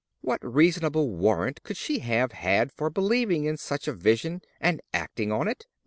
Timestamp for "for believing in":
2.71-3.55